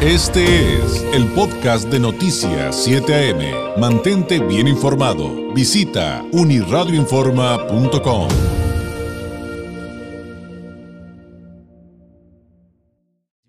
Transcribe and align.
Este 0.00 0.44
es 0.78 1.02
el 1.12 1.26
podcast 1.34 1.90
de 1.90 1.98
Noticias 1.98 2.84
7 2.84 3.12
AM. 3.12 3.80
Mantente 3.80 4.38
bien 4.38 4.68
informado. 4.68 5.52
Visita 5.52 6.22
uniradioinforma.com. 6.32 8.28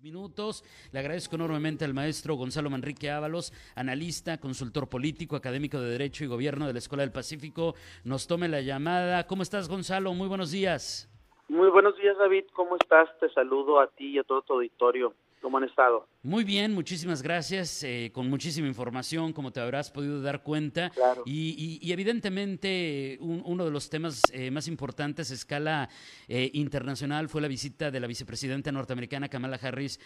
Minutos. 0.02 0.64
Le 0.90 0.98
agradezco 0.98 1.36
enormemente 1.36 1.84
al 1.84 1.94
maestro 1.94 2.34
Gonzalo 2.34 2.68
Manrique 2.68 3.12
Ábalos, 3.12 3.52
analista, 3.76 4.40
consultor 4.40 4.88
político, 4.88 5.36
académico 5.36 5.80
de 5.80 5.90
Derecho 5.90 6.24
y 6.24 6.26
Gobierno 6.26 6.66
de 6.66 6.72
la 6.72 6.80
Escuela 6.80 7.04
del 7.04 7.12
Pacífico. 7.12 7.76
Nos 8.02 8.26
tome 8.26 8.48
la 8.48 8.60
llamada. 8.60 9.24
¿Cómo 9.28 9.44
estás, 9.44 9.68
Gonzalo? 9.68 10.12
Muy 10.14 10.26
buenos 10.26 10.50
días. 10.50 11.08
Muy 11.48 11.70
buenos 11.70 11.96
días, 11.96 12.18
David. 12.18 12.46
¿Cómo 12.54 12.74
estás? 12.74 13.08
Te 13.20 13.28
saludo 13.28 13.78
a 13.78 13.86
ti 13.86 14.16
y 14.16 14.18
a 14.18 14.24
todo 14.24 14.42
tu 14.42 14.54
auditorio. 14.54 15.14
¿Cómo 15.40 15.56
han 15.56 15.64
estado? 15.64 16.06
Muy 16.22 16.44
bien, 16.44 16.74
muchísimas 16.74 17.22
gracias, 17.22 17.82
eh, 17.82 18.10
con 18.12 18.28
muchísima 18.28 18.68
información, 18.68 19.32
como 19.32 19.52
te 19.52 19.60
habrás 19.60 19.90
podido 19.90 20.20
dar 20.20 20.42
cuenta. 20.42 20.90
Claro. 20.90 21.22
Y, 21.24 21.80
evidentemente 21.90 23.16
uno 23.20 23.64
de 23.64 23.70
los 23.70 23.88
temas 23.88 24.24
eh, 24.34 24.50
más 24.50 24.68
importantes 24.68 25.30
a 25.30 25.34
escala 25.34 25.88
eh, 26.28 26.50
internacional 26.52 27.30
fue 27.30 27.40
la 27.40 27.48
visita 27.48 27.90
de 27.90 28.00
la 28.00 28.06
vicepresidenta 28.06 28.70
norteamericana 28.70 29.28
Kamala 29.28 29.58
Harris 29.60 29.98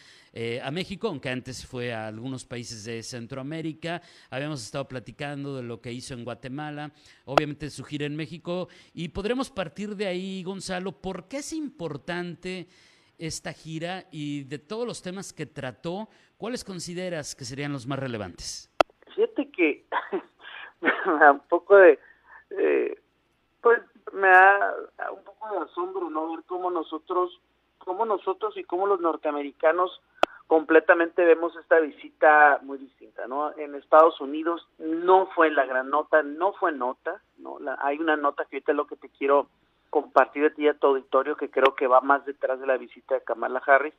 a 0.63 0.71
México, 0.71 1.09
aunque 1.09 1.31
antes 1.31 1.67
fue 1.67 1.93
a 1.93 2.07
algunos 2.07 2.45
países 2.45 2.85
de 2.85 3.03
Centroamérica. 3.03 4.03
Habíamos 4.31 4.63
estado 4.63 4.87
platicando 4.87 5.57
de 5.57 5.63
lo 5.65 5.81
que 5.81 5.93
hizo 5.93 6.15
en 6.15 6.25
Guatemala, 6.25 6.93
obviamente 7.25 7.71
su 7.71 7.83
gira 7.83 8.07
en 8.07 8.15
México, 8.15 8.69
y 8.93 9.09
podremos 9.09 9.51
partir 9.51 9.97
de 9.97 10.07
ahí, 10.07 10.43
Gonzalo, 10.45 10.93
¿por 10.93 11.29
qué 11.29 11.39
es 11.39 11.53
importante? 11.53 12.69
Esta 13.19 13.53
gira 13.53 14.05
y 14.11 14.45
de 14.45 14.59
todos 14.59 14.87
los 14.87 15.03
temas 15.03 15.33
que 15.33 15.47
trató, 15.47 16.09
¿cuáles 16.37 16.65
consideras 16.65 17.35
que 17.35 17.45
serían 17.45 17.73
los 17.73 17.87
más 17.87 17.99
relevantes? 17.99 18.71
Fíjate 19.15 19.51
que 19.51 19.87
me 20.81 20.91
da 21.19 21.33
un 21.33 21.41
poco 21.49 21.77
de, 21.77 21.99
pues 23.61 23.81
me 24.13 24.29
da 24.29 24.75
un 25.13 25.25
poco 25.25 25.51
de 25.51 25.65
asombro 25.65 26.11
no 26.11 26.37
ver 26.37 26.45
cómo 26.47 26.71
nosotros, 26.71 27.41
cómo 27.79 28.05
nosotros 28.05 28.57
y 28.57 28.65
cómo 28.65 28.87
los 28.87 29.01
norteamericanos 29.01 30.01
completamente 30.47 31.25
vemos 31.25 31.57
esta 31.57 31.81
visita 31.81 32.61
muy 32.63 32.79
distinta, 32.79 33.27
¿no? 33.27 33.57
En 33.57 33.75
Estados 33.75 34.21
Unidos 34.21 34.67
no 34.79 35.27
fue 35.35 35.51
la 35.51 35.65
gran 35.65 35.91
nota, 35.91 36.23
no 36.23 36.53
fue 36.53 36.73
nota, 36.73 37.23
¿no? 37.39 37.59
La, 37.59 37.79
hay 37.81 37.99
una 37.99 38.17
nota 38.17 38.45
que 38.45 38.57
ahorita 38.57 38.73
es 38.73 38.77
lo 38.77 38.87
que 38.87 38.97
te 38.97 39.09
quiero 39.09 39.49
compartir 39.95 40.45
a 40.45 40.51
ti 40.51 40.65
y 40.65 40.69
a 40.69 40.75
tu 40.75 40.89
auditorio 40.89 41.37
que 41.37 41.53
creo 41.53 41.77
que 41.77 41.87
va 41.87 42.01
más 42.01 42.25
detrás 42.25 42.59
de 42.59 42.67
la 42.67 42.77
visita 42.77 43.15
de 43.15 43.23
Kamala 43.23 43.63
Harris. 43.65 43.95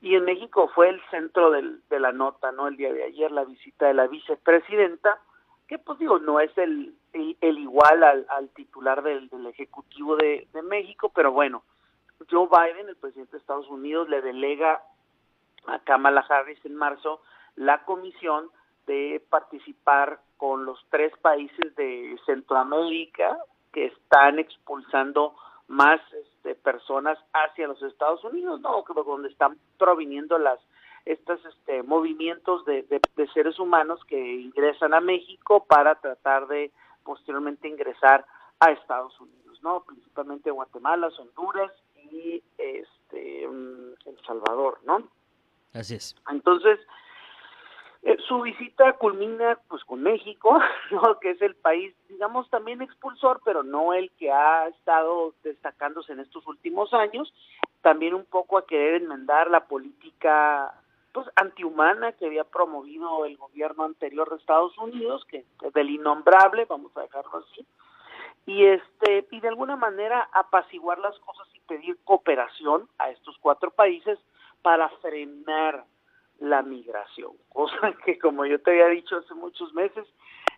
Y 0.00 0.16
en 0.16 0.24
México 0.24 0.68
fue 0.74 0.88
el 0.88 1.00
centro 1.08 1.52
de 1.52 2.00
la 2.00 2.10
nota, 2.10 2.50
¿no? 2.50 2.66
El 2.66 2.76
día 2.76 2.92
de 2.92 3.04
ayer, 3.04 3.30
la 3.30 3.44
visita 3.44 3.86
de 3.86 3.94
la 3.94 4.08
vicepresidenta, 4.08 5.20
que 5.68 5.78
pues 5.78 6.00
digo, 6.00 6.18
no 6.18 6.40
es 6.40 6.50
el, 6.58 6.96
el, 7.12 7.58
igual 7.60 8.02
al, 8.02 8.48
titular 8.56 9.04
del, 9.04 9.30
Ejecutivo 9.46 10.16
de 10.16 10.62
México, 10.64 11.12
pero 11.14 11.30
bueno, 11.30 11.62
Joe 12.28 12.48
Biden, 12.48 12.88
el 12.88 12.96
presidente 12.96 13.32
de 13.32 13.38
Estados 13.38 13.68
Unidos, 13.68 14.08
le 14.08 14.22
delega 14.22 14.82
a 15.66 15.78
Kamala 15.78 16.24
Harris 16.28 16.58
en 16.64 16.74
marzo 16.74 17.22
la 17.54 17.84
comisión 17.84 18.50
de 18.88 19.22
participar 19.30 20.18
con 20.38 20.64
los 20.64 20.84
tres 20.90 21.16
países 21.18 21.76
de 21.76 22.18
Centroamérica, 22.26 23.38
que 23.72 23.86
están 23.86 24.38
expulsando 24.38 25.34
más 25.68 26.00
este, 26.12 26.54
personas 26.56 27.18
hacia 27.32 27.68
los 27.68 27.80
Estados 27.82 28.22
Unidos, 28.24 28.60
¿no? 28.60 28.84
Donde 29.04 29.28
están 29.28 29.56
proviniendo 29.78 30.38
las 30.38 30.58
estos 31.06 31.40
este, 31.46 31.82
movimientos 31.82 32.64
de, 32.66 32.82
de, 32.82 33.28
seres 33.28 33.58
humanos 33.58 34.00
que 34.06 34.18
ingresan 34.18 34.92
a 34.92 35.00
México 35.00 35.64
para 35.66 35.94
tratar 35.94 36.46
de 36.46 36.70
posteriormente 37.04 37.68
ingresar 37.68 38.26
a 38.58 38.70
Estados 38.72 39.18
Unidos, 39.20 39.58
¿no? 39.62 39.82
Principalmente 39.84 40.50
Guatemala, 40.50 41.08
Honduras 41.18 41.72
y 41.96 42.42
este 42.58 43.48
mm, 43.48 43.94
El 44.06 44.18
Salvador, 44.26 44.78
¿no? 44.84 45.08
Así 45.72 45.94
es. 45.94 46.14
Entonces, 46.30 46.78
eh, 48.02 48.16
su 48.26 48.40
visita 48.40 48.94
culmina 48.94 49.58
pues 49.68 49.84
con 49.84 50.02
México, 50.02 50.58
que 51.20 51.30
es 51.30 51.42
el 51.42 51.54
país, 51.54 51.94
digamos, 52.08 52.48
también 52.48 52.80
expulsor, 52.80 53.40
pero 53.44 53.62
no 53.62 53.92
el 53.92 54.10
que 54.12 54.32
ha 54.32 54.68
estado 54.68 55.34
destacándose 55.42 56.12
en 56.12 56.20
estos 56.20 56.46
últimos 56.46 56.94
años, 56.94 57.32
también 57.82 58.14
un 58.14 58.24
poco 58.24 58.56
a 58.56 58.66
querer 58.66 59.02
enmendar 59.02 59.50
la 59.50 59.66
política 59.66 60.74
pues 61.12 61.26
antihumana 61.34 62.12
que 62.12 62.26
había 62.26 62.44
promovido 62.44 63.24
el 63.24 63.36
gobierno 63.36 63.84
anterior 63.84 64.30
de 64.30 64.36
Estados 64.36 64.78
Unidos, 64.78 65.24
que 65.26 65.44
es 65.62 65.72
del 65.74 65.90
innombrable, 65.90 66.66
vamos 66.66 66.96
a 66.96 67.02
dejarlo 67.02 67.38
así, 67.38 67.66
y 68.46 68.64
este 68.64 69.26
y 69.30 69.40
de 69.40 69.48
alguna 69.48 69.76
manera 69.76 70.28
apaciguar 70.32 70.98
las 71.00 71.18
cosas 71.18 71.48
y 71.54 71.60
pedir 71.60 71.98
cooperación 72.04 72.88
a 72.98 73.10
estos 73.10 73.36
cuatro 73.38 73.70
países 73.72 74.18
para 74.62 74.88
frenar 75.00 75.84
la 76.40 76.62
migración, 76.62 77.32
cosa 77.48 77.94
que 78.04 78.18
como 78.18 78.44
yo 78.46 78.60
te 78.60 78.72
había 78.72 78.88
dicho 78.88 79.16
hace 79.16 79.34
muchos 79.34 79.72
meses, 79.74 80.06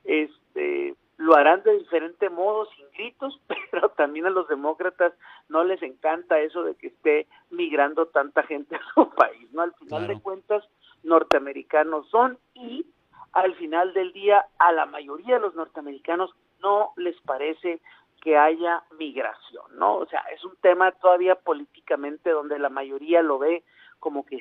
este 0.04 0.96
lo 1.18 1.36
harán 1.36 1.62
de 1.62 1.78
diferente 1.78 2.30
modo, 2.30 2.66
sin 2.74 2.90
gritos, 2.90 3.40
pero 3.70 3.90
también 3.90 4.26
a 4.26 4.30
los 4.30 4.48
demócratas 4.48 5.12
no 5.48 5.62
les 5.62 5.82
encanta 5.82 6.40
eso 6.40 6.64
de 6.64 6.74
que 6.74 6.88
esté 6.88 7.28
migrando 7.50 8.06
tanta 8.06 8.42
gente 8.42 8.76
a 8.76 8.94
su 8.94 9.08
país, 9.10 9.52
¿no? 9.52 9.62
Al 9.62 9.74
final 9.74 10.08
de 10.08 10.20
cuentas, 10.20 10.64
norteamericanos 11.04 12.08
son 12.10 12.38
y 12.54 12.86
al 13.32 13.54
final 13.54 13.94
del 13.94 14.12
día 14.12 14.44
a 14.58 14.72
la 14.72 14.86
mayoría 14.86 15.36
de 15.36 15.40
los 15.40 15.54
norteamericanos 15.54 16.34
no 16.60 16.92
les 16.96 17.18
parece 17.22 17.80
que 18.20 18.36
haya 18.36 18.82
migración, 18.98 19.64
¿no? 19.78 19.96
O 19.96 20.06
sea, 20.06 20.20
es 20.34 20.44
un 20.44 20.56
tema 20.56 20.92
todavía 20.92 21.34
políticamente 21.34 22.30
donde 22.30 22.58
la 22.58 22.68
mayoría 22.68 23.22
lo 23.22 23.38
ve 23.38 23.64
como 23.98 24.24
que 24.24 24.40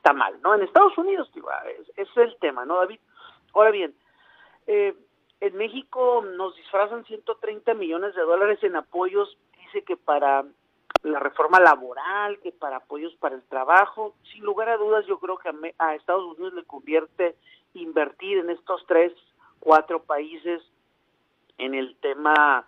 está 0.00 0.14
mal, 0.14 0.40
¿no? 0.40 0.54
En 0.54 0.62
Estados 0.62 0.96
Unidos, 0.96 1.30
tío, 1.32 1.44
es, 1.78 1.92
es 2.08 2.16
el 2.16 2.34
tema, 2.38 2.64
¿no, 2.64 2.76
David? 2.78 2.98
Ahora 3.52 3.70
bien, 3.70 3.94
eh, 4.66 4.94
en 5.40 5.56
México 5.56 6.24
nos 6.36 6.56
disfrazan 6.56 7.04
130 7.04 7.74
millones 7.74 8.14
de 8.14 8.22
dólares 8.22 8.58
en 8.62 8.76
apoyos, 8.76 9.36
dice 9.58 9.82
que 9.84 9.98
para 9.98 10.46
la 11.02 11.18
reforma 11.18 11.60
laboral, 11.60 12.38
que 12.40 12.50
para 12.50 12.76
apoyos 12.76 13.14
para 13.16 13.34
el 13.34 13.42
trabajo. 13.42 14.14
Sin 14.32 14.42
lugar 14.42 14.70
a 14.70 14.78
dudas, 14.78 15.04
yo 15.06 15.18
creo 15.18 15.36
que 15.36 15.50
a, 15.50 15.54
a 15.78 15.94
Estados 15.94 16.24
Unidos 16.24 16.54
le 16.54 16.64
convierte 16.64 17.36
invertir 17.74 18.38
en 18.38 18.50
estos 18.50 18.84
tres, 18.86 19.12
cuatro 19.60 20.02
países 20.02 20.62
en 21.58 21.74
el 21.74 21.94
tema 21.96 22.66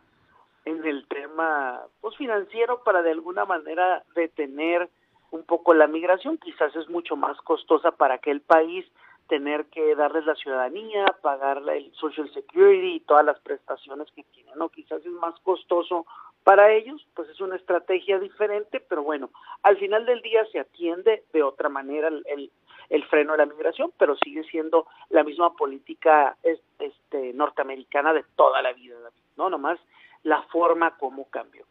en 0.64 0.84
el 0.86 1.08
tema 1.08 1.80
pues 2.00 2.16
financiero 2.16 2.84
para 2.84 3.02
de 3.02 3.10
alguna 3.10 3.44
manera 3.44 4.04
detener 4.14 4.88
un 5.32 5.44
poco 5.44 5.74
la 5.74 5.86
migración, 5.86 6.38
quizás 6.38 6.76
es 6.76 6.88
mucho 6.88 7.16
más 7.16 7.36
costosa 7.38 7.90
para 7.90 8.14
aquel 8.14 8.42
país 8.42 8.86
tener 9.28 9.64
que 9.66 9.94
darles 9.94 10.26
la 10.26 10.34
ciudadanía, 10.34 11.06
pagar 11.22 11.62
el 11.70 11.90
Social 11.94 12.30
Security 12.34 12.96
y 12.96 13.00
todas 13.00 13.24
las 13.24 13.40
prestaciones 13.40 14.06
que 14.14 14.24
tienen, 14.24 14.58
¿no? 14.58 14.68
Quizás 14.68 15.00
es 15.00 15.12
más 15.12 15.34
costoso 15.40 16.06
para 16.44 16.70
ellos, 16.72 17.06
pues 17.14 17.30
es 17.30 17.40
una 17.40 17.56
estrategia 17.56 18.18
diferente, 18.18 18.80
pero 18.80 19.02
bueno, 19.02 19.30
al 19.62 19.78
final 19.78 20.04
del 20.04 20.20
día 20.20 20.44
se 20.52 20.60
atiende 20.60 21.24
de 21.32 21.42
otra 21.42 21.70
manera 21.70 22.08
el, 22.08 22.50
el, 22.90 23.04
freno 23.06 23.32
de 23.32 23.38
la 23.38 23.46
migración, 23.46 23.90
pero 23.96 24.16
sigue 24.16 24.44
siendo 24.44 24.86
la 25.08 25.24
misma 25.24 25.54
política 25.54 26.36
este, 26.42 27.32
norteamericana 27.32 28.12
de 28.12 28.24
toda 28.36 28.60
la 28.60 28.74
vida, 28.74 28.96
¿no? 29.38 29.48
Nomás 29.48 29.78
la 30.24 30.42
forma 30.42 30.98
como 30.98 31.30
cambió. 31.30 31.64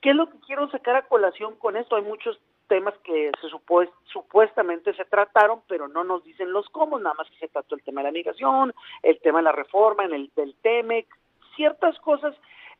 ¿Qué 0.00 0.10
es 0.10 0.16
lo 0.16 0.30
que 0.30 0.38
quiero 0.46 0.70
sacar 0.70 0.96
a 0.96 1.06
colación 1.06 1.56
con 1.56 1.76
esto? 1.76 1.96
Hay 1.96 2.02
muchos 2.02 2.40
temas 2.68 2.94
que 3.04 3.30
se 3.40 3.48
supuestamente 4.12 4.94
se 4.94 5.04
trataron, 5.04 5.62
pero 5.68 5.88
no 5.88 6.04
nos 6.04 6.24
dicen 6.24 6.52
los 6.52 6.68
cómo, 6.70 6.98
nada 6.98 7.14
más 7.16 7.28
que 7.30 7.38
se 7.38 7.48
trató 7.48 7.74
el 7.74 7.82
tema 7.82 8.00
de 8.00 8.08
la 8.08 8.12
migración, 8.12 8.74
el 9.02 9.20
tema 9.20 9.38
de 9.38 9.44
la 9.44 9.52
reforma 9.52 10.04
en 10.04 10.14
el 10.14 10.30
del 10.34 10.54
TEMEC, 10.62 11.06
ciertas 11.56 11.98
cosas 12.00 12.34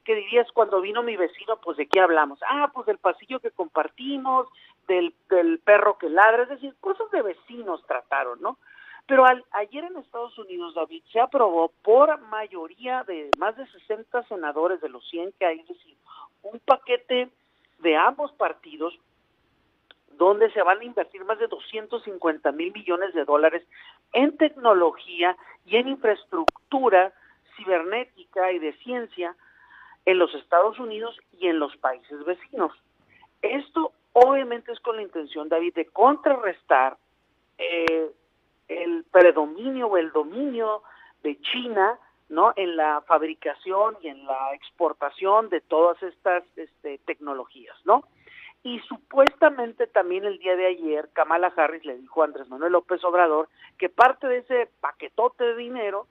que 0.04 0.14
dirías 0.14 0.50
cuando 0.52 0.80
vino 0.80 1.02
mi 1.02 1.16
vecino, 1.16 1.56
pues 1.62 1.76
de 1.76 1.86
qué 1.86 2.00
hablamos, 2.00 2.38
ah, 2.48 2.70
pues 2.72 2.86
del 2.86 2.98
pasillo 2.98 3.40
que 3.40 3.50
compartimos, 3.50 4.46
del, 4.86 5.14
del 5.30 5.58
perro 5.60 5.96
que 5.96 6.10
ladra, 6.10 6.42
es 6.42 6.50
decir, 6.50 6.74
cosas 6.80 7.10
de 7.10 7.22
vecinos 7.22 7.84
trataron, 7.86 8.40
¿no? 8.40 8.58
Pero 9.06 9.26
al, 9.26 9.44
ayer 9.52 9.84
en 9.84 9.96
Estados 9.96 10.38
Unidos, 10.38 10.74
David, 10.74 11.02
se 11.12 11.20
aprobó 11.20 11.70
por 11.82 12.18
mayoría 12.28 13.02
de 13.04 13.30
más 13.38 13.56
de 13.56 13.66
60 13.66 14.22
senadores 14.24 14.80
de 14.80 14.88
los 14.88 15.06
100 15.08 15.32
que 15.38 15.46
hay, 15.46 15.60
es 15.60 15.68
decir, 15.68 15.96
un 16.42 16.58
paquete 16.60 17.30
de 17.78 17.96
ambos 17.96 18.32
partidos 18.32 18.98
donde 20.16 20.50
se 20.52 20.62
van 20.62 20.80
a 20.80 20.84
invertir 20.84 21.24
más 21.24 21.38
de 21.38 21.48
250 21.48 22.52
mil 22.52 22.72
millones 22.72 23.14
de 23.14 23.24
dólares 23.24 23.66
en 24.12 24.36
tecnología 24.36 25.36
y 25.66 25.76
en 25.76 25.88
infraestructura 25.88 27.12
cibernética 27.56 28.52
y 28.52 28.58
de 28.58 28.72
ciencia 28.78 29.34
en 30.04 30.18
los 30.18 30.34
Estados 30.34 30.78
Unidos 30.78 31.18
y 31.38 31.48
en 31.48 31.58
los 31.58 31.76
países 31.76 32.24
vecinos. 32.24 32.72
Esto 33.42 33.92
obviamente 34.12 34.72
es 34.72 34.80
con 34.80 34.96
la 34.96 35.02
intención, 35.02 35.48
David, 35.48 35.74
de 35.74 35.86
contrarrestar 35.86 36.96
eh, 37.58 38.10
el 38.68 39.04
predominio 39.10 39.88
o 39.88 39.96
el 39.96 40.12
dominio 40.12 40.82
de 41.22 41.38
China 41.40 41.98
¿no? 42.28 42.52
en 42.56 42.76
la 42.76 43.02
fabricación 43.02 43.96
y 44.02 44.08
en 44.08 44.24
la 44.26 44.54
exportación 44.54 45.48
de 45.50 45.60
todas 45.60 46.02
estas 46.02 46.44
este, 46.56 46.98
tecnologías, 46.98 47.76
¿no? 47.84 48.04
Y 48.64 48.80
supuestamente 48.80 49.86
también 49.86 50.24
el 50.24 50.38
día 50.38 50.56
de 50.56 50.66
ayer 50.66 51.10
Kamala 51.12 51.52
Harris 51.54 51.84
le 51.84 51.98
dijo 51.98 52.22
a 52.22 52.24
Andrés 52.24 52.48
Manuel 52.48 52.72
López 52.72 53.04
Obrador 53.04 53.48
que 53.78 53.90
parte 53.90 54.26
de 54.26 54.38
ese 54.38 54.68
paquetote 54.80 55.44
de 55.44 55.54
dinero 55.54 56.06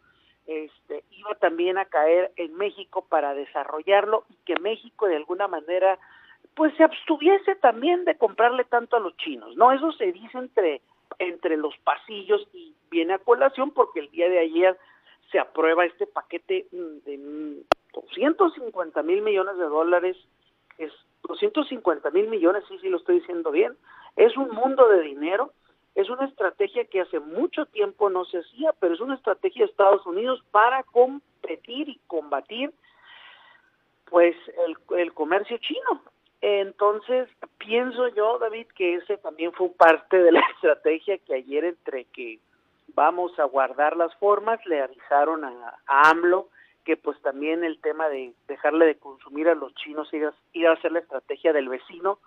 este, 0.46 1.04
iba 1.12 1.34
también 1.36 1.80
a 1.80 1.86
caer 1.86 2.32
en 2.36 2.56
México 2.56 3.06
para 3.10 3.34
desarrollarlo 3.34 4.26
y 4.30 4.36
que 4.46 4.60
México 4.62 5.08
de 5.08 5.16
alguna 5.16 5.48
manera 5.48 5.98
pues 6.54 6.76
se 6.78 6.84
abstuviese 6.84 7.56
también 7.56 8.06
de 8.06 8.18
comprarle 8.18 8.66
tanto 8.66 8.98
a 8.98 9.00
los 9.00 9.18
chinos, 9.18 9.56
¿no? 9.56 9.72
Eso 9.72 9.92
se 9.94 10.12
dice 10.12 10.38
entre 10.38 10.82
entre 11.20 11.58
los 11.58 11.76
pasillos 11.80 12.48
y 12.54 12.76
viene 12.92 13.14
a 13.14 13.20
colación 13.20 13.72
porque 13.72 14.00
el 14.00 14.12
día 14.12 14.30
de 14.30 14.40
ayer 14.40 14.78
se 15.32 15.40
aprueba 15.40 15.86
este 15.86 16.06
paquete 16.06 16.68
de 16.72 17.64
250 17.94 19.04
mil 19.04 19.22
millones 19.22 19.58
de 19.58 19.66
dólares, 19.66 20.18
es 20.78 20.92
250 21.24 22.10
mil 22.12 22.28
millones, 22.28 22.64
sí, 22.68 22.78
sí 22.80 22.90
lo 22.90 22.98
estoy 22.98 23.20
diciendo 23.20 23.52
bien, 23.52 23.76
es 24.16 24.36
un 24.38 24.50
mundo 24.52 24.88
de 24.90 25.02
dinero, 25.02 25.52
es 25.96 26.10
una 26.10 26.26
estrategia 26.26 26.86
que 26.86 27.02
hace 27.02 27.20
mucho 27.20 27.66
tiempo 27.68 28.10
no 28.10 28.26
se 28.26 28.40
hacía, 28.40 28.74
pero 28.80 28.94
es 28.94 29.00
una 29.00 29.16
estrategia 29.16 29.66
de 29.66 29.72
Estados 29.72 30.06
Unidos 30.06 30.44
para 30.52 30.84
competir 30.84 31.90
y 31.90 32.00
combatir 32.08 32.74
pues 34.10 34.36
el, 34.68 34.98
el 34.98 35.14
comercio 35.14 35.58
chino. 35.58 36.04
Entonces, 36.42 37.30
pienso 37.58 38.10
yo, 38.10 38.38
David, 38.38 38.68
que 38.76 38.96
ese 38.96 39.18
también 39.18 39.54
fue 39.54 39.70
parte 39.70 40.18
de 40.18 40.32
la 40.32 40.42
estrategia 40.56 41.18
que 41.20 41.36
ayer 41.36 41.64
entre 41.64 42.06
que 42.06 42.40
vamos 42.96 43.38
a 43.40 43.46
guardar 43.46 43.96
las 43.96 44.14
formas, 44.16 44.60
le 44.66 44.82
avisaron 44.82 45.46
a, 45.46 45.80
AMLO 45.88 46.50
que 46.84 46.98
pues 46.98 47.22
también 47.22 47.64
el 47.64 47.80
tema 47.80 48.10
de 48.10 48.34
dejarle 48.48 48.86
de 48.86 48.98
consumir 48.98 49.48
a 49.50 49.56
los 49.56 49.74
chinos 49.76 50.10
iba, 50.14 50.72
a 50.72 50.82
ser 50.82 50.92
la 50.92 51.00
estrategia 51.00 51.54
del 51.54 51.70
vecino, 51.70 52.20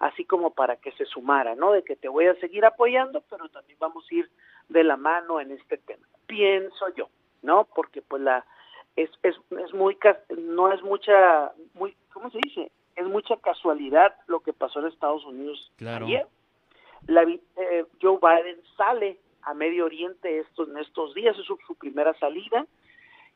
así 0.00 0.24
como 0.24 0.50
para 0.54 0.76
que 0.76 0.92
se 0.92 1.04
sumara, 1.04 1.54
¿no? 1.54 1.72
De 1.72 1.82
que 1.82 1.96
te 1.96 2.08
voy 2.08 2.26
a 2.26 2.34
seguir 2.36 2.64
apoyando, 2.64 3.22
pero 3.30 3.48
también 3.48 3.78
vamos 3.78 4.06
a 4.10 4.14
ir 4.14 4.30
de 4.68 4.84
la 4.84 4.96
mano 4.96 5.40
en 5.40 5.50
este 5.52 5.78
tema. 5.78 6.06
Pienso 6.26 6.88
yo, 6.96 7.08
¿no? 7.42 7.66
Porque 7.74 8.02
pues 8.02 8.22
la 8.22 8.44
es 8.96 9.10
es, 9.22 9.36
es 9.50 9.74
muy 9.74 9.98
no 10.38 10.72
es 10.72 10.82
mucha 10.82 11.52
muy 11.74 11.96
¿cómo 12.12 12.30
se 12.30 12.38
dice? 12.42 12.70
es 12.96 13.06
mucha 13.06 13.36
casualidad 13.36 14.14
lo 14.26 14.40
que 14.40 14.52
pasó 14.52 14.80
en 14.80 14.86
Estados 14.86 15.24
Unidos 15.24 15.72
ayer. 15.80 16.26
La, 17.06 17.22
eh, 17.22 17.84
Joe 18.00 18.18
Biden 18.18 18.60
sale 18.76 19.18
a 19.42 19.52
Medio 19.54 19.84
Oriente 19.84 20.38
estos, 20.38 20.68
en 20.68 20.78
estos 20.78 21.14
días, 21.14 21.36
es 21.38 21.44
su, 21.44 21.58
primera 21.76 22.14
salida, 22.14 22.66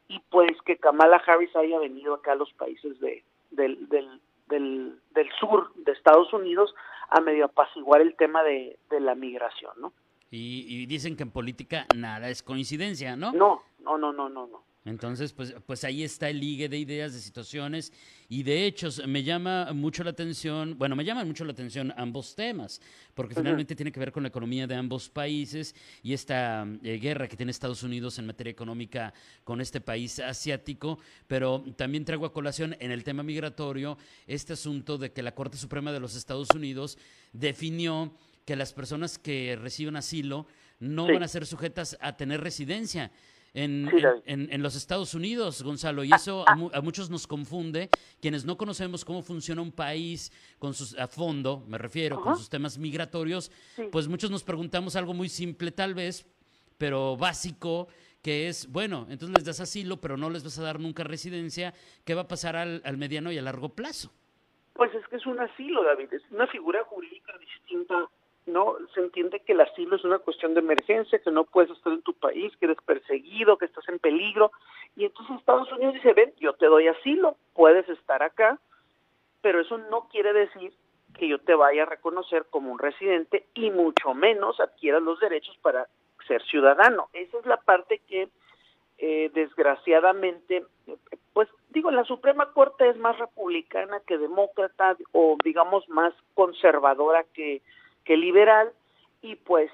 y 0.09 0.21
pues 0.31 0.51
que 0.65 0.77
Kamala 0.79 1.23
Harris 1.27 1.55
haya 1.55 1.79
venido 1.79 2.15
acá 2.15 2.33
a 2.33 2.37
los 2.37 2.53
países 2.55 2.99
de, 3.01 3.25
del, 3.51 3.89
del, 3.89 4.21
del, 4.49 4.99
del 5.15 5.29
sur 5.39 5.73
de 5.77 5.93
Estados 5.93 6.33
Unidos 6.33 6.75
a 7.11 7.21
medio 7.21 7.47
apaciguar 7.47 8.01
el 8.01 8.17
tema 8.17 8.43
de, 8.43 8.79
de 8.91 9.01
la 9.01 9.15
migración, 9.15 9.73
¿no? 9.81 9.93
Y, 10.31 10.67
y, 10.69 10.85
dicen 10.87 11.17
que 11.17 11.23
en 11.23 11.31
política 11.31 11.87
nada 11.97 12.29
es 12.29 12.43
coincidencia, 12.43 13.17
¿no? 13.17 13.33
No, 13.33 13.63
no, 13.81 13.97
no, 13.97 14.13
no, 14.13 14.29
no, 14.29 14.47
no. 14.47 14.63
Entonces, 14.89 15.33
pues, 15.33 15.55
pues 15.67 15.85
ahí 15.85 16.03
está 16.03 16.29
el 16.29 16.41
ligue 16.41 16.69
de 16.69 16.79
ideas, 16.79 17.13
de 17.13 17.21
situaciones 17.21 17.93
y 18.29 18.43
de 18.43 18.67
hechos. 18.67 19.03
Me 19.07 19.23
llama 19.23 19.73
mucho 19.73 20.05
la 20.05 20.11
atención, 20.11 20.77
bueno, 20.79 20.97
me 20.97 21.05
llaman 21.05 21.27
mucho 21.27 21.45
la 21.45 21.53
atención 21.53 21.93
ambos 21.97 22.35
temas, 22.35 22.81
porque 23.15 23.35
finalmente 23.35 23.77
tiene 23.77 23.93
que 23.93 24.01
ver 24.01 24.13
con 24.13 24.23
la 24.23 24.29
economía 24.29 24.67
de 24.67 24.75
ambos 24.75 25.09
países 25.09 25.75
y 26.03 26.13
esta 26.13 26.67
eh, 26.83 26.99
guerra 26.99 27.29
que 27.29 27.37
tiene 27.37 27.51
Estados 27.51 27.83
Unidos 27.83 28.19
en 28.19 28.27
materia 28.27 28.51
económica 28.51 29.13
con 29.45 29.61
este 29.61 29.81
país 29.81 30.19
asiático, 30.19 30.99
pero 31.27 31.65
también 31.77 32.05
traigo 32.05 32.27
a 32.27 32.33
colación 32.33 32.77
en 32.81 32.91
el 32.91 33.05
tema 33.05 33.23
migratorio 33.23 33.99
este 34.27 34.55
asunto 34.55 34.99
de 34.99 35.13
que 35.13 35.23
la 35.23 35.35
Corte 35.35 35.57
Suprema 35.57 35.93
de 35.93 36.01
los 36.01 36.17
Estados 36.17 36.49
Unidos 36.55 36.99
definió 37.33 38.13
que 38.45 38.57
las 38.57 38.73
personas 38.73 39.19
que 39.19 39.59
reciben 39.61 39.97
asilo 39.97 40.47
no 40.81 41.07
van 41.07 41.23
a 41.23 41.29
ser 41.29 41.45
sujetas 41.45 41.99
a 42.01 42.17
tener 42.17 42.41
residencia 42.41 43.11
en, 43.65 44.49
en, 44.53 44.63
los 44.63 44.77
Estados 44.77 45.15
Unidos, 45.15 45.63
Gonzalo, 45.63 46.05
y 46.05 46.13
eso 46.13 46.45
a, 46.47 46.81
muchos 46.81 47.11
nos 47.11 47.27
confunde, 47.27 47.91
quienes 48.21 48.45
no 48.45 48.57
conocemos 48.57 49.05
cómo 49.05 49.23
funciona 49.23 49.61
un 49.61 49.73
país 49.73 50.33
con 50.59 50.75
sus, 50.75 50.97
a 50.97 51.09
fondo, 51.09 51.65
me 51.67 51.77
refiero, 51.77 52.21
con 52.21 52.37
sus 52.37 52.49
temas 52.49 52.79
migratorios, 52.79 53.51
pues 53.91 54.07
muchos 54.07 54.31
nos 54.31 54.45
preguntamos 54.45 54.95
algo 54.95 55.13
muy 55.13 55.29
simple 55.29 55.73
tal 55.73 55.95
vez, 55.95 56.25
pero 56.79 57.17
básico, 57.17 57.89
que 58.23 58.49
es, 58.49 58.71
bueno, 58.71 59.07
entonces 59.09 59.37
les 59.37 59.45
das 59.45 59.61
asilo, 59.61 60.01
pero 60.01 60.17
no 60.17 60.31
les 60.31 60.45
vas 60.45 60.59
a 60.59 60.63
dar 60.63 60.79
nunca 60.79 61.03
residencia, 61.03 61.75
¿qué 62.05 62.15
va 62.15 62.23
a 62.23 62.29
pasar 62.29 62.55
al, 62.55 62.81
al 62.85 62.97
mediano 62.97 63.33
y 63.33 63.39
a 63.39 63.43
largo 63.43 63.71
plazo? 63.71 64.13
Pues 64.75 64.95
es 64.95 65.05
que 65.09 65.17
es 65.17 65.27
un 65.27 65.41
asilo, 65.41 65.83
David, 65.83 66.13
es 66.13 66.23
una 66.31 66.47
figura 66.47 66.85
jurídica 66.85 67.33
distinta 67.39 68.09
no 68.49 68.77
se 68.95 69.01
entiende 69.01 69.41
que 69.41 69.53
el 69.53 69.61
asilo 69.61 69.97
es 69.97 70.05
una 70.05 70.19
cuestión 70.19 70.55
de 70.55 70.61
emergencia, 70.61 71.19
que 71.19 71.31
no 71.31 71.45
puedes 71.45 71.71
estar 71.71 71.93
en 71.93 72.03
tu 72.03 72.15
país, 72.15 72.57
que 72.57 72.67
eres 72.67 72.79
perseguido, 72.85 73.59
que 73.59 73.67
estás 73.67 73.89
en 73.89 73.99
peligro, 73.99 74.51
y 74.97 75.05
entonces 75.05 75.37
Estados 75.37 75.71
Unidos 75.73 75.95
dice, 75.95 76.13
ven, 76.13 76.33
yo 76.39 76.55
te 76.55 76.67
doy 76.67 76.89
asilo, 76.89 77.37
puedes 77.55 77.89
estar 77.89 78.23
acá, 78.23 78.59
pero 79.41 79.61
eso 79.61 79.79
no 79.79 80.09
quiere 80.09 80.33
decir 80.33 80.73
que 81.15 81.29
yo 81.29 81.39
te 81.39 81.55
vaya 81.55 81.83
a 81.83 81.87
reconocer 81.87 82.47
como 82.51 82.73
un 82.73 82.79
residente 82.79 83.47
y 83.55 83.71
mucho 83.71 84.15
menos 84.15 84.61
adquieras 84.61 85.03
los 85.03 85.21
derechos 85.21 85.57
para 85.63 85.87
ser 86.27 86.43
ciudadano. 86.45 87.09
Esa 87.13 87.39
es 87.39 87.47
la 87.47 87.57
parte 87.59 88.01
que 88.09 88.29
eh, 88.99 89.31
desgraciadamente, 89.33 90.65
pues 91.33 91.49
digo, 91.71 91.91
la 91.91 92.05
Suprema 92.05 92.53
Corte 92.53 92.89
es 92.89 92.97
más 92.97 93.19
republicana 93.19 94.01
que 94.07 94.19
demócrata 94.19 94.97
o 95.13 95.37
digamos 95.45 95.89
más 95.89 96.13
conservadora 96.35 97.25
que 97.33 97.63
liberal 98.17 98.73
y 99.23 99.37
pues 99.37 99.71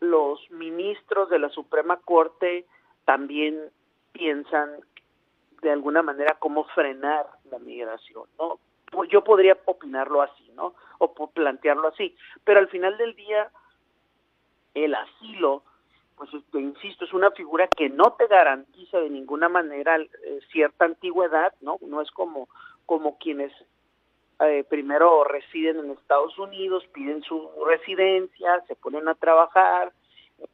los 0.00 0.50
ministros 0.50 1.30
de 1.30 1.38
la 1.38 1.48
Suprema 1.50 1.98
Corte 1.98 2.66
también 3.04 3.70
piensan 4.12 4.70
de 5.62 5.70
alguna 5.70 6.02
manera 6.02 6.36
cómo 6.38 6.64
frenar 6.64 7.26
la 7.50 7.58
migración, 7.58 8.24
¿no? 8.38 8.58
Yo 9.08 9.24
podría 9.24 9.56
opinarlo 9.64 10.20
así, 10.20 10.50
¿no? 10.54 10.74
O 10.98 11.14
plantearlo 11.14 11.88
así, 11.88 12.14
pero 12.44 12.60
al 12.60 12.68
final 12.68 12.98
del 12.98 13.14
día 13.14 13.50
el 14.74 14.94
asilo, 14.94 15.62
pues 16.16 16.32
este, 16.34 16.60
insisto, 16.60 17.04
es 17.04 17.12
una 17.12 17.30
figura 17.30 17.68
que 17.68 17.88
no 17.88 18.12
te 18.14 18.26
garantiza 18.26 18.98
de 18.98 19.10
ninguna 19.10 19.48
manera 19.48 19.96
eh, 19.96 20.40
cierta 20.50 20.84
antigüedad, 20.84 21.54
¿no? 21.60 21.78
No 21.80 22.00
es 22.00 22.10
como 22.10 22.48
como 22.86 23.16
quienes 23.18 23.52
eh, 24.48 24.64
primero 24.64 25.24
residen 25.24 25.78
en 25.78 25.90
Estados 25.92 26.38
Unidos, 26.38 26.84
piden 26.92 27.22
su 27.22 27.50
residencia, 27.66 28.62
se 28.66 28.76
ponen 28.76 29.08
a 29.08 29.14
trabajar, 29.14 29.92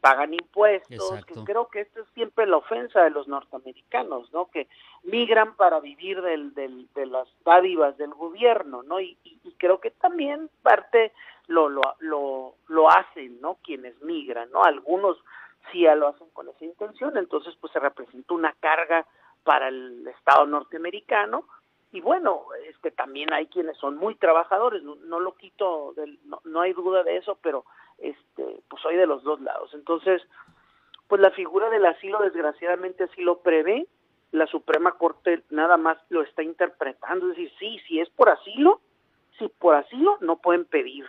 pagan 0.00 0.34
impuestos, 0.34 1.24
que 1.24 1.34
creo 1.44 1.68
que 1.68 1.80
esto 1.80 2.02
es 2.02 2.08
siempre 2.14 2.46
la 2.46 2.58
ofensa 2.58 3.02
de 3.02 3.10
los 3.10 3.28
norteamericanos, 3.28 4.32
¿no? 4.32 4.50
Que 4.50 4.68
migran 5.04 5.54
para 5.56 5.80
vivir 5.80 6.20
del, 6.22 6.54
del, 6.54 6.88
de 6.94 7.06
las 7.06 7.28
dádivas 7.44 7.96
del 7.96 8.12
gobierno, 8.14 8.82
¿no? 8.82 9.00
Y, 9.00 9.16
creo 9.56 9.80
que 9.80 9.90
también 9.90 10.50
parte 10.62 11.12
lo, 11.48 11.68
lo, 11.68 11.82
lo, 11.98 12.54
lo 12.68 12.90
hacen, 12.90 13.40
¿no? 13.40 13.56
Quienes 13.64 14.00
migran, 14.02 14.50
¿no? 14.52 14.62
Algunos 14.62 15.16
sí 15.72 15.82
ya 15.82 15.94
lo 15.94 16.08
hacen 16.08 16.28
con 16.30 16.48
esa 16.48 16.64
intención, 16.64 17.16
entonces 17.16 17.54
pues 17.60 17.72
se 17.72 17.80
representa 17.80 18.34
una 18.34 18.54
carga 18.60 19.06
para 19.42 19.68
el 19.68 20.06
Estado 20.06 20.46
norteamericano, 20.46 21.44
y 21.90 22.00
bueno, 22.00 22.42
este 22.68 22.90
también 22.90 23.32
hay 23.32 23.46
quienes 23.46 23.76
son 23.78 23.96
muy 23.96 24.14
trabajadores, 24.14 24.82
no, 24.82 25.20
lo 25.20 25.36
quito, 25.36 25.94
del, 25.96 26.18
no, 26.44 26.60
hay 26.60 26.72
duda 26.74 27.02
de 27.02 27.16
eso, 27.16 27.38
pero 27.42 27.64
este 27.98 28.62
pues 28.68 28.82
soy 28.82 28.96
de 28.96 29.06
los 29.06 29.22
dos 29.22 29.40
lados. 29.40 29.72
Entonces, 29.72 30.22
pues 31.06 31.20
la 31.20 31.30
figura 31.30 31.70
del 31.70 31.86
asilo 31.86 32.18
desgraciadamente 32.20 33.04
así 33.04 33.22
lo 33.22 33.38
prevé, 33.38 33.86
la 34.32 34.46
Suprema 34.46 34.92
Corte 34.92 35.42
nada 35.48 35.78
más 35.78 35.96
lo 36.10 36.22
está 36.22 36.42
interpretando, 36.42 37.30
es 37.30 37.36
decir, 37.36 37.52
sí, 37.58 37.80
si 37.86 38.00
es 38.00 38.10
por 38.10 38.28
asilo, 38.28 38.80
si 39.38 39.48
por 39.48 39.74
asilo 39.74 40.18
no 40.20 40.36
pueden 40.36 40.66
pedir 40.66 41.06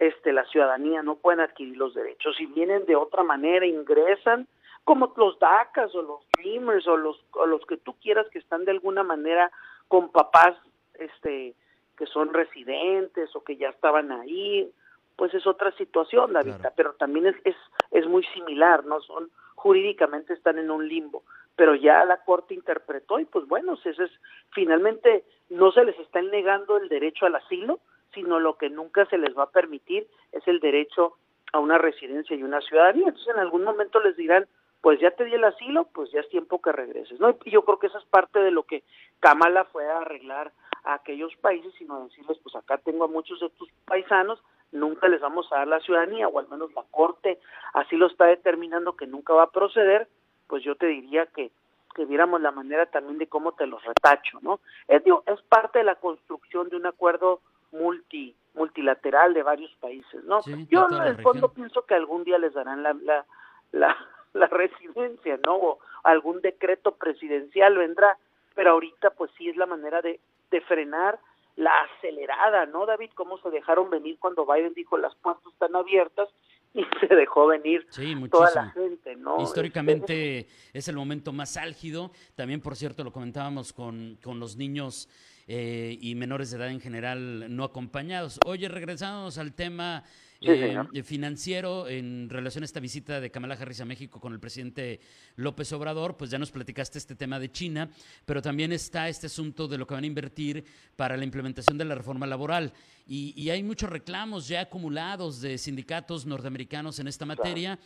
este 0.00 0.32
la 0.32 0.44
ciudadanía, 0.46 1.02
no 1.02 1.14
pueden 1.16 1.40
adquirir 1.40 1.76
los 1.76 1.94
derechos, 1.94 2.36
si 2.36 2.46
vienen 2.46 2.84
de 2.86 2.96
otra 2.96 3.22
manera 3.22 3.64
ingresan 3.64 4.48
como 4.82 5.12
los 5.16 5.38
DACAs 5.38 5.94
o 5.94 6.02
los 6.02 6.20
Dreamers 6.38 6.86
o 6.86 6.96
los, 6.96 7.24
o 7.32 7.46
los 7.46 7.64
que 7.66 7.76
tú 7.76 7.94
quieras 8.00 8.26
que 8.30 8.38
están 8.38 8.64
de 8.64 8.70
alguna 8.72 9.02
manera 9.02 9.50
con 9.88 10.10
papás 10.10 10.56
este 10.94 11.54
que 11.96 12.06
son 12.06 12.34
residentes 12.34 13.34
o 13.34 13.42
que 13.42 13.56
ya 13.56 13.70
estaban 13.70 14.12
ahí, 14.12 14.70
pues 15.16 15.32
es 15.32 15.46
otra 15.46 15.72
situación, 15.72 16.32
la 16.32 16.42
vida, 16.42 16.72
pero 16.76 16.92
también 16.94 17.26
es, 17.26 17.36
es, 17.44 17.56
es 17.90 18.06
muy 18.06 18.22
similar, 18.34 18.84
¿no? 18.84 19.00
Son 19.00 19.30
jurídicamente 19.54 20.34
están 20.34 20.58
en 20.58 20.70
un 20.70 20.86
limbo, 20.86 21.24
pero 21.56 21.74
ya 21.74 22.04
la 22.04 22.18
Corte 22.18 22.52
interpretó 22.52 23.18
y 23.18 23.24
pues 23.24 23.48
bueno, 23.48 23.78
ese 23.82 23.90
es, 23.90 24.10
finalmente 24.50 25.24
no 25.48 25.72
se 25.72 25.84
les 25.84 25.98
está 25.98 26.20
negando 26.20 26.76
el 26.76 26.90
derecho 26.90 27.24
al 27.24 27.36
asilo, 27.36 27.80
sino 28.12 28.38
lo 28.38 28.58
que 28.58 28.68
nunca 28.68 29.06
se 29.06 29.18
les 29.18 29.36
va 29.36 29.44
a 29.44 29.50
permitir 29.50 30.06
es 30.32 30.46
el 30.46 30.60
derecho 30.60 31.16
a 31.52 31.58
una 31.58 31.78
residencia 31.78 32.36
y 32.36 32.42
una 32.42 32.60
ciudadanía. 32.60 33.08
Entonces 33.08 33.34
en 33.34 33.40
algún 33.40 33.64
momento 33.64 34.00
les 34.00 34.16
dirán, 34.16 34.46
pues 34.86 35.00
ya 35.00 35.10
te 35.10 35.24
di 35.24 35.34
el 35.34 35.42
asilo, 35.42 35.88
pues 35.92 36.12
ya 36.12 36.20
es 36.20 36.28
tiempo 36.28 36.62
que 36.62 36.70
regreses. 36.70 37.18
¿no? 37.18 37.36
Y 37.44 37.50
yo 37.50 37.64
creo 37.64 37.80
que 37.80 37.88
esa 37.88 37.98
es 37.98 38.04
parte 38.04 38.38
de 38.38 38.52
lo 38.52 38.62
que 38.62 38.84
Kamala 39.18 39.64
fue 39.64 39.84
a 39.90 39.98
arreglar 39.98 40.52
a 40.84 40.94
aquellos 40.94 41.34
países, 41.38 41.74
sino 41.76 42.04
decirles, 42.04 42.38
pues 42.40 42.54
acá 42.54 42.78
tengo 42.78 43.02
a 43.02 43.08
muchos 43.08 43.40
de 43.40 43.50
tus 43.50 43.68
paisanos, 43.84 44.40
nunca 44.70 45.08
les 45.08 45.20
vamos 45.20 45.50
a 45.50 45.56
dar 45.56 45.66
la 45.66 45.80
ciudadanía, 45.80 46.28
o 46.28 46.38
al 46.38 46.46
menos 46.46 46.72
la 46.72 46.84
Corte 46.92 47.40
así 47.72 47.96
lo 47.96 48.06
está 48.06 48.26
determinando 48.26 48.94
que 48.94 49.08
nunca 49.08 49.32
va 49.32 49.42
a 49.42 49.50
proceder, 49.50 50.06
pues 50.46 50.62
yo 50.62 50.76
te 50.76 50.86
diría 50.86 51.26
que, 51.34 51.50
que 51.96 52.04
viéramos 52.04 52.40
la 52.40 52.52
manera 52.52 52.86
también 52.86 53.18
de 53.18 53.26
cómo 53.26 53.54
te 53.54 53.66
los 53.66 53.82
retacho, 53.84 54.38
¿no? 54.40 54.60
Es, 54.86 55.02
digo, 55.02 55.24
es 55.26 55.42
parte 55.48 55.80
de 55.80 55.84
la 55.84 55.96
construcción 55.96 56.68
de 56.68 56.76
un 56.76 56.86
acuerdo 56.86 57.40
multi 57.72 58.36
multilateral 58.54 59.34
de 59.34 59.42
varios 59.42 59.74
países, 59.80 60.22
¿no? 60.22 60.42
yo 60.70 60.86
en 60.88 61.02
el 61.02 61.20
fondo 61.22 61.48
pienso 61.52 61.84
que 61.84 61.94
algún 61.94 62.22
día 62.22 62.38
les 62.38 62.54
darán 62.54 62.82
la, 62.82 62.94
la, 62.94 63.26
la, 63.72 63.94
la 64.40 64.46
residencia, 64.46 65.38
¿no? 65.44 65.56
O 65.56 65.78
algún 66.02 66.40
decreto 66.40 66.92
presidencial 66.92 67.76
vendrá, 67.76 68.18
pero 68.54 68.72
ahorita 68.72 69.10
pues 69.10 69.30
sí 69.36 69.48
es 69.48 69.56
la 69.56 69.66
manera 69.66 70.02
de, 70.02 70.20
de 70.50 70.60
frenar 70.62 71.18
la 71.56 71.72
acelerada, 71.82 72.66
¿no, 72.66 72.84
David? 72.84 73.10
Cómo 73.14 73.38
se 73.38 73.50
dejaron 73.50 73.88
venir 73.90 74.18
cuando 74.18 74.46
Biden 74.46 74.74
dijo 74.74 74.98
las 74.98 75.14
puertas 75.16 75.52
están 75.52 75.74
abiertas 75.74 76.28
y 76.74 76.84
se 77.00 77.14
dejó 77.14 77.46
venir 77.46 77.86
toda 78.30 78.50
la 78.54 78.70
gente, 78.70 79.16
¿no? 79.16 79.40
Históricamente 79.40 80.46
es 80.72 80.88
el 80.88 80.96
momento 80.96 81.32
más 81.32 81.56
álgido. 81.56 82.10
También, 82.34 82.60
por 82.60 82.76
cierto, 82.76 83.02
lo 83.02 83.12
comentábamos 83.12 83.72
con, 83.72 84.18
con 84.22 84.38
los 84.38 84.56
niños 84.56 85.08
eh, 85.48 85.96
y 86.00 86.14
menores 86.14 86.50
de 86.50 86.58
edad 86.58 86.68
en 86.68 86.80
general 86.80 87.54
no 87.54 87.64
acompañados. 87.64 88.38
Oye, 88.44 88.68
regresamos 88.68 89.38
al 89.38 89.54
tema 89.54 90.04
eh, 90.40 91.02
financiero 91.02 91.88
en 91.88 92.28
relación 92.28 92.62
a 92.62 92.66
esta 92.66 92.80
visita 92.80 93.20
de 93.20 93.30
Kamala 93.30 93.54
Harris 93.54 93.80
a 93.80 93.84
México 93.84 94.20
con 94.20 94.32
el 94.32 94.40
presidente 94.40 95.00
López 95.36 95.72
Obrador, 95.72 96.16
pues 96.16 96.30
ya 96.30 96.38
nos 96.38 96.50
platicaste 96.50 96.98
este 96.98 97.14
tema 97.14 97.38
de 97.38 97.50
China, 97.50 97.90
pero 98.24 98.42
también 98.42 98.72
está 98.72 99.08
este 99.08 99.26
asunto 99.26 99.68
de 99.68 99.78
lo 99.78 99.86
que 99.86 99.94
van 99.94 100.04
a 100.04 100.06
invertir 100.06 100.64
para 100.96 101.16
la 101.16 101.24
implementación 101.24 101.78
de 101.78 101.84
la 101.84 101.94
reforma 101.94 102.26
laboral. 102.26 102.72
Y, 103.08 103.50
hay 103.50 103.62
muchos 103.62 103.88
reclamos 103.88 104.48
ya 104.48 104.62
acumulados 104.62 105.40
de 105.40 105.58
sindicatos 105.58 106.26
norteamericanos 106.26 106.98
en 106.98 107.06
esta 107.06 107.24
materia. 107.24 107.78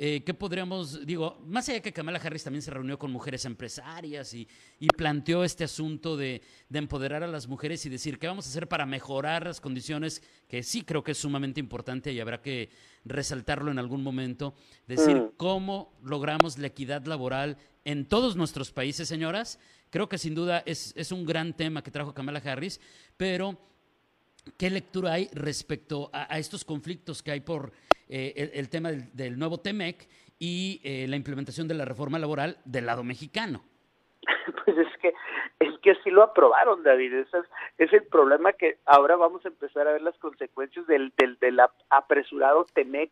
Eh, 0.00 0.22
¿Qué 0.24 0.32
podríamos, 0.32 1.04
digo, 1.04 1.40
más 1.44 1.68
allá 1.68 1.80
que 1.80 1.92
Kamala 1.92 2.20
Harris 2.22 2.44
también 2.44 2.62
se 2.62 2.70
reunió 2.70 2.96
con 3.00 3.10
mujeres 3.10 3.44
empresarias 3.44 4.32
y, 4.32 4.46
planteó 4.96 5.42
este 5.42 5.64
asunto 5.64 6.16
de, 6.16 6.40
empoderar 6.72 7.24
a 7.24 7.26
las 7.26 7.48
mujeres 7.48 7.84
y 7.84 7.88
decir 7.88 8.16
qué 8.20 8.28
vamos 8.28 8.46
a 8.46 8.50
hacer 8.50 8.68
para 8.68 8.86
mejorar 8.86 9.44
las 9.44 9.60
condiciones, 9.60 10.22
que 10.46 10.62
sí 10.62 10.82
creo 10.82 11.02
que 11.02 11.12
es 11.12 11.18
sumamente 11.18 11.58
importante 11.58 12.12
y 12.12 12.20
habrá 12.20 12.40
que 12.40 12.70
resaltarlo 13.04 13.72
en 13.72 13.80
algún 13.80 14.04
momento, 14.04 14.54
decir 14.86 15.16
mm. 15.16 15.30
cómo 15.36 15.98
logramos 16.04 16.58
la 16.58 16.68
equidad 16.68 17.04
laboral 17.06 17.56
en 17.84 18.06
todos 18.06 18.36
nuestros 18.36 18.70
países, 18.70 19.08
señoras. 19.08 19.58
Creo 19.90 20.08
que 20.08 20.18
sin 20.18 20.36
duda 20.36 20.62
es, 20.64 20.92
es 20.96 21.10
un 21.10 21.26
gran 21.26 21.56
tema 21.56 21.82
que 21.82 21.90
trajo 21.90 22.14
Kamala 22.14 22.38
Harris, 22.38 22.80
pero 23.16 23.58
¿qué 24.56 24.70
lectura 24.70 25.12
hay 25.12 25.28
respecto 25.32 26.10
a 26.12 26.38
estos 26.38 26.64
conflictos 26.64 27.22
que 27.22 27.32
hay 27.32 27.40
por 27.40 27.72
eh, 28.10 28.52
el, 28.54 28.70
tema 28.70 28.90
del, 28.90 29.38
nuevo 29.38 29.58
TEMEC 29.58 30.08
y 30.38 30.80
eh, 30.82 31.06
la 31.08 31.16
implementación 31.16 31.68
de 31.68 31.74
la 31.74 31.84
reforma 31.84 32.18
laboral 32.18 32.56
del 32.64 32.86
lado 32.86 33.04
mexicano. 33.04 33.62
Pues 34.64 34.78
es 34.78 34.98
que 35.02 35.12
es 35.60 35.78
que 35.80 35.94
sí 36.02 36.10
lo 36.10 36.22
aprobaron, 36.22 36.82
David. 36.82 37.12
Ese 37.12 37.38
es, 37.76 37.92
el 37.92 38.04
problema 38.04 38.54
que 38.54 38.78
ahora 38.86 39.16
vamos 39.16 39.44
a 39.44 39.48
empezar 39.48 39.86
a 39.86 39.92
ver 39.92 40.00
las 40.00 40.16
consecuencias 40.18 40.86
del, 40.86 41.12
del, 41.18 41.60
apresurado 41.90 42.64
TEMEC 42.72 43.10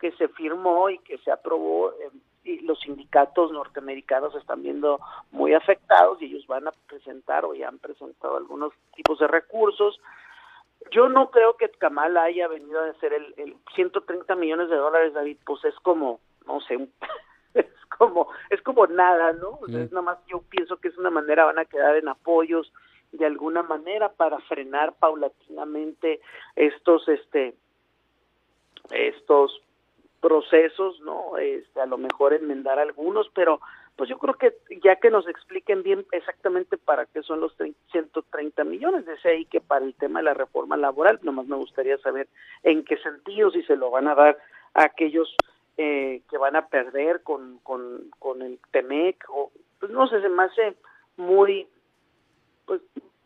que 0.00 0.10
se 0.12 0.26
firmó 0.28 0.90
y 0.90 0.98
que 0.98 1.18
se 1.18 1.30
aprobó. 1.30 1.90
Eh, 1.92 2.10
y 2.44 2.60
los 2.60 2.80
sindicatos 2.80 3.52
norteamericanos 3.52 4.34
están 4.34 4.62
viendo 4.62 4.98
muy 5.30 5.54
afectados 5.54 6.20
y 6.20 6.24
ellos 6.24 6.46
van 6.48 6.66
a 6.66 6.72
presentar 6.88 7.44
o 7.44 7.54
ya 7.54 7.68
han 7.68 7.78
presentado 7.78 8.36
algunos 8.36 8.72
tipos 8.96 9.20
de 9.20 9.28
recursos 9.28 10.00
yo 10.90 11.08
no 11.08 11.30
creo 11.30 11.56
que 11.56 11.68
Kamala 11.70 12.24
haya 12.24 12.48
venido 12.48 12.80
a 12.80 12.88
hacer 12.88 13.12
el, 13.12 13.34
el 13.36 13.56
130 13.74 14.34
millones 14.36 14.68
de 14.68 14.76
dólares, 14.76 15.14
David, 15.14 15.38
pues 15.44 15.64
es 15.64 15.74
como, 15.76 16.20
no 16.46 16.60
sé, 16.60 16.88
es 17.54 17.66
como, 17.96 18.28
es 18.50 18.60
como 18.62 18.86
nada, 18.86 19.32
¿no? 19.32 19.58
es 19.68 19.90
nada 19.92 20.02
más, 20.02 20.18
yo 20.26 20.42
pienso 20.42 20.76
que 20.78 20.88
es 20.88 20.98
una 20.98 21.10
manera, 21.10 21.44
van 21.44 21.58
a 21.58 21.64
quedar 21.64 21.96
en 21.96 22.08
apoyos 22.08 22.72
de 23.12 23.26
alguna 23.26 23.62
manera 23.62 24.10
para 24.10 24.38
frenar 24.40 24.94
paulatinamente 24.94 26.20
estos, 26.56 27.06
este, 27.08 27.54
estos 28.90 29.60
procesos, 30.20 31.00
¿no? 31.00 31.36
Este, 31.36 31.80
a 31.80 31.86
lo 31.86 31.98
mejor 31.98 32.32
enmendar 32.32 32.78
algunos, 32.78 33.28
pero 33.34 33.60
pues 33.96 34.08
yo 34.08 34.18
creo 34.18 34.34
que 34.34 34.56
ya 34.82 34.96
que 34.96 35.10
nos 35.10 35.28
expliquen 35.28 35.82
bien 35.82 36.06
exactamente 36.12 36.78
para 36.78 37.06
qué 37.06 37.22
son 37.22 37.40
los 37.40 37.54
130 37.92 38.64
millones, 38.64 39.04
de 39.04 39.16
ahí 39.28 39.44
que 39.44 39.60
para 39.60 39.84
el 39.84 39.94
tema 39.94 40.20
de 40.20 40.24
la 40.24 40.34
reforma 40.34 40.76
laboral, 40.76 41.20
nomás 41.22 41.46
me 41.46 41.56
gustaría 41.56 41.98
saber 41.98 42.28
en 42.62 42.84
qué 42.84 42.96
sentido, 42.98 43.50
si 43.50 43.62
se 43.64 43.76
lo 43.76 43.90
van 43.90 44.08
a 44.08 44.14
dar 44.14 44.38
a 44.74 44.84
aquellos 44.84 45.36
eh, 45.76 46.22
que 46.30 46.38
van 46.38 46.56
a 46.56 46.66
perder 46.68 47.22
con, 47.22 47.58
con, 47.62 48.10
con 48.18 48.42
el 48.42 48.58
TEMEC, 48.70 49.24
o 49.28 49.52
pues 49.78 49.92
no 49.92 50.06
sé, 50.06 50.20
se 50.20 50.28
me 50.28 50.44
hace 50.44 50.76
muy, 51.16 51.66
pues, 52.66 52.80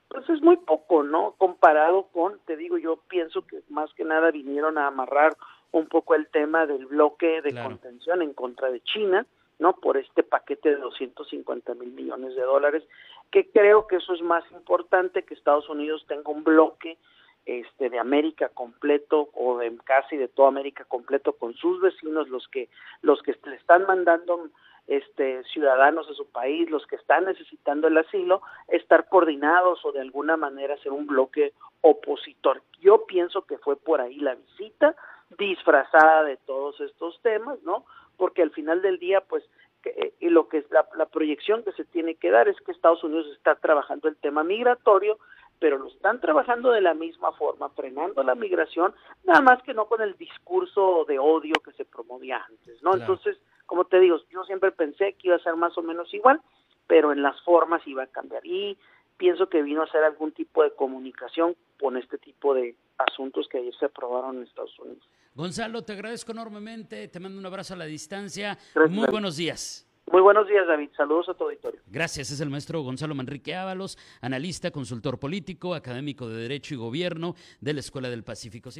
pues 0.08 0.28
es 0.30 0.40
muy 0.42 0.56
poco, 0.56 1.02
¿no? 1.02 1.34
Comparado 1.38 2.08
con, 2.12 2.38
te 2.46 2.56
digo, 2.56 2.78
yo 2.78 2.96
pienso 3.08 3.46
que 3.46 3.60
más 3.68 3.92
que 3.94 4.04
nada 4.04 4.30
vinieron 4.30 4.78
a 4.78 4.88
amarrar 4.88 5.36
un 5.70 5.86
poco 5.86 6.14
el 6.14 6.26
tema 6.28 6.66
del 6.66 6.86
bloque 6.86 7.42
de 7.42 7.54
contención 7.62 8.22
en 8.22 8.32
contra 8.32 8.70
de 8.70 8.80
China, 8.80 9.26
¿no? 9.58 9.74
Por 9.76 9.96
este 9.96 10.22
paquete 10.22 10.70
de 10.70 10.76
250 10.76 11.74
mil 11.74 11.92
millones 11.92 12.34
de 12.34 12.42
dólares, 12.42 12.84
que 13.30 13.50
creo 13.50 13.86
que 13.86 13.96
eso 13.96 14.14
es 14.14 14.22
más 14.22 14.44
importante 14.52 15.24
que 15.24 15.34
Estados 15.34 15.68
Unidos 15.68 16.04
tenga 16.06 16.30
un 16.30 16.44
bloque 16.44 16.98
este 17.46 17.90
de 17.90 17.98
América 17.98 18.48
completo 18.48 19.30
o 19.34 19.58
de 19.58 19.76
casi 19.84 20.16
de 20.16 20.28
toda 20.28 20.48
América 20.48 20.84
completo 20.84 21.34
con 21.34 21.54
sus 21.54 21.80
vecinos 21.80 22.28
los 22.28 22.48
que 22.48 22.68
los 23.02 23.22
que 23.22 23.36
le 23.44 23.54
están 23.54 23.86
mandando 23.86 24.50
este 24.88 25.42
ciudadanos 25.44 26.08
de 26.08 26.14
su 26.14 26.26
país, 26.26 26.68
los 26.70 26.86
que 26.86 26.96
están 26.96 27.24
necesitando 27.24 27.88
el 27.88 27.98
asilo, 27.98 28.42
estar 28.68 29.08
coordinados 29.08 29.84
o 29.84 29.92
de 29.92 30.00
alguna 30.00 30.36
manera 30.36 30.74
hacer 30.74 30.92
un 30.92 31.06
bloque 31.06 31.54
opositor. 31.80 32.62
Yo 32.80 33.06
pienso 33.06 33.42
que 33.42 33.58
fue 33.58 33.76
por 33.76 34.00
ahí 34.00 34.16
la 34.16 34.34
visita 34.34 34.94
disfrazada 35.38 36.24
de 36.24 36.36
todos 36.36 36.80
estos 36.80 37.20
temas, 37.22 37.60
¿no? 37.62 37.84
Porque 38.16 38.42
al 38.42 38.50
final 38.50 38.82
del 38.82 38.98
día, 38.98 39.20
pues, 39.20 39.44
eh, 39.84 40.14
y 40.20 40.28
lo 40.28 40.48
que 40.48 40.58
es 40.58 40.64
la, 40.70 41.06
proyección 41.06 41.62
que 41.62 41.72
se 41.72 41.84
tiene 41.84 42.16
que 42.16 42.30
dar 42.30 42.48
es 42.48 42.56
que 42.60 42.72
Estados 42.72 43.04
Unidos 43.04 43.26
está 43.36 43.54
trabajando 43.54 44.08
el 44.08 44.16
tema 44.16 44.42
migratorio, 44.42 45.18
pero 45.58 45.78
lo 45.78 45.88
están 45.88 46.20
trabajando 46.20 46.70
de 46.70 46.80
la 46.80 46.94
misma 46.94 47.32
forma, 47.32 47.70
frenando 47.70 48.22
la 48.22 48.34
migración, 48.34 48.94
nada 49.24 49.40
más 49.40 49.62
que 49.62 49.74
no 49.74 49.86
con 49.86 50.02
el 50.02 50.16
discurso 50.16 51.04
de 51.08 51.18
odio 51.18 51.54
que 51.64 51.72
se 51.72 51.84
promovía 51.84 52.44
antes, 52.48 52.82
¿no? 52.82 52.94
Entonces, 52.94 53.38
como 53.64 53.84
te 53.84 53.98
digo, 54.00 54.18
yo 54.30 54.44
siempre 54.44 54.72
pensé 54.72 55.14
que 55.14 55.28
iba 55.28 55.36
a 55.36 55.40
ser 55.42 55.56
más 55.56 55.76
o 55.78 55.82
menos 55.82 56.12
igual, 56.12 56.40
pero 56.86 57.12
en 57.12 57.22
las 57.22 57.40
formas 57.42 57.86
iba 57.86 58.02
a 58.02 58.08
cambiar. 58.08 58.44
Y 58.44 58.78
pienso 59.16 59.48
que 59.48 59.62
vino 59.62 59.82
a 59.82 59.90
ser 59.90 60.04
algún 60.04 60.32
tipo 60.32 60.62
de 60.62 60.72
comunicación 60.72 61.56
con 61.80 61.96
este 61.96 62.18
tipo 62.18 62.54
de 62.54 62.76
asuntos 62.98 63.48
que 63.48 63.58
ayer 63.58 63.74
se 63.74 63.86
aprobaron 63.86 64.36
en 64.36 64.42
Estados 64.44 64.78
Unidos. 64.78 65.08
Gonzalo, 65.36 65.82
te 65.82 65.92
agradezco 65.92 66.32
enormemente, 66.32 67.06
te 67.08 67.20
mando 67.20 67.38
un 67.38 67.44
abrazo 67.44 67.74
a 67.74 67.76
la 67.76 67.84
distancia. 67.84 68.56
Muy 68.88 69.06
buenos 69.08 69.36
días. 69.36 69.86
Muy 70.10 70.22
buenos 70.22 70.48
días, 70.48 70.66
David. 70.66 70.88
Saludos 70.96 71.28
a 71.28 71.34
tu 71.34 71.44
auditorio. 71.44 71.78
Gracias. 71.88 72.30
Es 72.30 72.40
el 72.40 72.48
maestro 72.48 72.80
Gonzalo 72.80 73.14
Manrique 73.14 73.54
Ábalos, 73.54 73.98
analista, 74.22 74.70
consultor 74.70 75.18
político, 75.18 75.74
académico 75.74 76.26
de 76.26 76.40
Derecho 76.40 76.72
y 76.72 76.78
Gobierno 76.78 77.34
de 77.60 77.74
la 77.74 77.80
Escuela 77.80 78.08
del 78.08 78.24
Pacífico. 78.24 78.70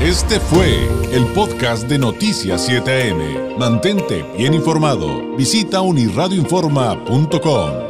Este 0.00 0.38
fue 0.38 0.84
el 1.12 1.26
podcast 1.34 1.88
de 1.88 1.98
Noticias 1.98 2.70
7am. 2.70 3.58
Mantente 3.58 4.24
bien 4.36 4.54
informado. 4.54 5.36
Visita 5.36 5.80
unirradioinforma.com. 5.80 7.87